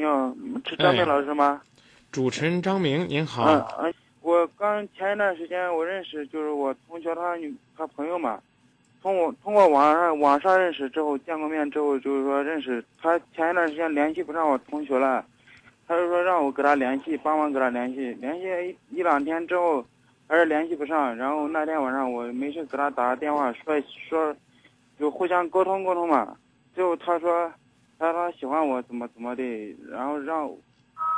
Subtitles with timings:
[0.00, 0.34] 你好，
[0.66, 1.60] 是张明老师吗？
[2.10, 3.44] 主持人张明，您好。
[3.44, 8.40] 嗯嗯，我刚前一段时间我认识，就是我同学他女他朋友嘛，
[9.02, 15.22] 通过通过网上网上认识之后见过面之后，就是说认识他前一段时间联系不上我同学了，
[15.86, 19.84] 他就说让我给他联系，帮忙给他联系，联系一一两天之后
[20.26, 23.78] 还是联系不上，然后那天晚上我没事给他打个电话说
[24.08, 24.34] 说，
[24.98, 26.34] 就互相沟通沟通嘛，
[26.74, 27.52] 最后他说
[28.00, 30.50] 他说喜欢我怎么怎么的，然后让。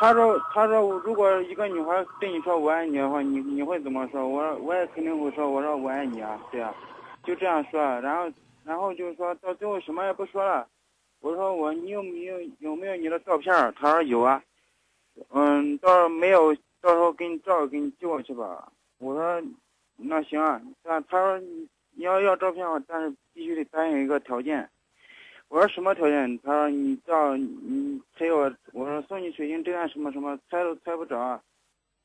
[0.00, 4.28] 他说：“他说，如果一个女孩对你说我爱你的话，你你会怎么说？
[4.28, 6.72] 我我也肯定会说，我说我爱你啊，对啊，
[7.24, 7.80] 就这样说。
[8.00, 8.32] 然后，
[8.64, 10.66] 然后就是说到最后什么也不说了。
[11.20, 13.52] 我说我你有没有有没有你的照片？
[13.76, 14.40] 他说有啊。
[15.30, 18.70] 嗯，到时候没有，到时候给你照给你寄过去吧。
[18.98, 19.42] 我说
[19.96, 20.60] 那行啊。
[20.82, 21.38] 但他说
[21.96, 24.68] 你要要照片的话，但是必须得答应一个条件。”
[25.48, 26.38] 我说什么条件？
[26.40, 28.54] 他说你叫你陪我。
[28.72, 31.40] 我说送你水晶这样什么什么，猜都猜不着。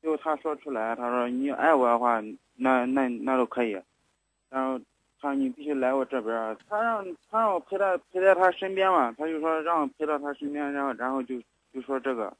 [0.01, 2.21] 最后他说出来，他说你爱我的话，
[2.55, 3.71] 那那那都可以。
[4.49, 4.79] 然后
[5.19, 6.57] 他说你必须来我这边。
[6.69, 11.35] 他让他让我陪他陪在他身边嘛，他就说让我陪到他身边，然后然后就
[11.73, 12.33] 就说这个。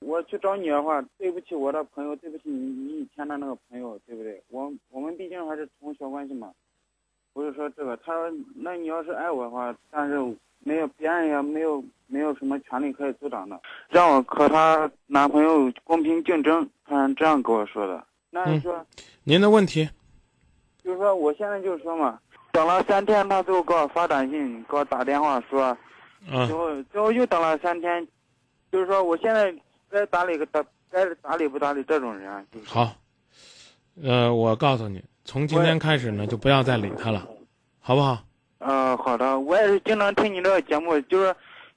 [0.00, 4.42] 我去找你的话，对不起我的朋友，对不起你你以前的那个朋友，对不对？
[4.48, 6.52] 我我们毕竟还是同学关系嘛。
[7.36, 10.36] 我就说这个，他说那你要是爱我的话，但是。
[10.60, 13.60] 没有，别人也没有，没有什么权利可以阻挡的。
[13.88, 18.04] 让我和她男朋友公平竞争，他这样跟我说的。
[18.30, 18.84] 那你说，
[19.22, 19.88] 您的问题，
[20.82, 22.18] 就是说，我现在就是说嘛，
[22.50, 25.76] 等了三天，他最后给我发短信，给我打电话说，
[26.28, 28.04] 嗯最后最后又等了三天，
[28.72, 29.54] 就是说，我现在
[29.88, 32.44] 该打理个搭，该打理不打理这种人。
[32.50, 32.92] 就是好，
[34.02, 37.26] 呃，我告诉你，从今天开始呢，就不要再理他了，
[37.80, 38.22] 好不好？
[38.60, 41.34] 嗯，好的，我也是经常听你这个节目，就是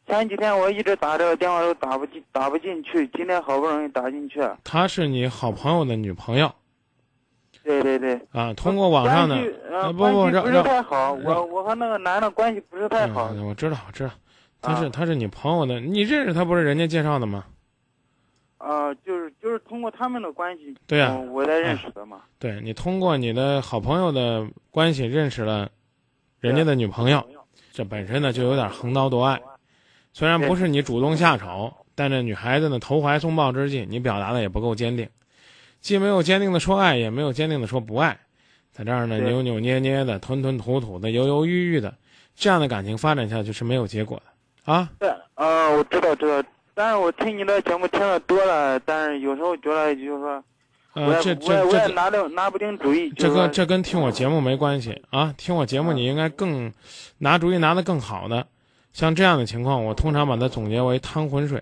[0.08, 4.40] 前几天我一直打这个电话都打不进，打不进去，今天好不容易打进去。
[4.64, 6.52] 她是你好朋友的女朋友。
[7.64, 8.20] 对对对。
[8.32, 9.36] 啊，通过网上的，
[9.94, 13.32] 不不，不是太好，我我和那个男的关系不是太好。
[13.44, 14.12] 我知道，我知道，
[14.62, 17.44] 他是他是你朋友的，你认识他不是人家介绍的吗？
[18.60, 20.78] 啊，就是就是通过他们的关系。
[20.86, 21.18] 对呀。
[21.32, 22.22] 我才认识的嘛。
[22.38, 25.68] 对你通过你的好朋友的关系认识了。
[26.42, 27.22] 人家的女朋友，
[27.74, 29.42] 这本身呢就有点横刀夺爱。
[30.14, 35.06] 虽然不是你主动下手，但这女孩子呢投怀送抱之际，你表达的也不够坚定，
[35.82, 38.18] 既没有坚定的说爱，也没有坚定的说不爱，
[38.72, 41.94] 在这儿呢扭扭捏捏的、吞吞吐吐的、犹犹豫豫的，
[42.36, 44.90] 这样的感情发展下去是没有结果的啊。
[44.98, 46.42] 对，啊，我知道知道，
[46.80, 50.42] 但是我听你的节目听的多了，但是有时候觉得就是说。
[50.94, 53.10] 呃，这这这拿定拿不定主意。
[53.12, 55.34] 这跟这跟听我节目没关系啊！
[55.38, 56.74] 听我节目，你应该更
[57.20, 58.48] 拿主意拿的更好的。
[58.92, 61.62] 像这样的情况，我通常把它总结为趟浑水，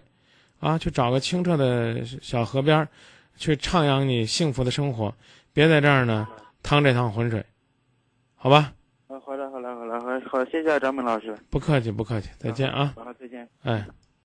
[0.60, 2.88] 啊，去找个清澈的小河边，
[3.36, 5.14] 去徜徉你幸福的生活，
[5.52, 6.26] 别在这儿呢
[6.64, 7.44] 趟这趟浑水，
[8.36, 8.72] 好吧？
[9.08, 11.36] 啊，好的，好的，好的，好，好，谢谢张明老师。
[11.50, 12.94] 不客气，不客气，再见啊！
[12.96, 13.48] 好，再见。
[13.64, 13.86] 哎。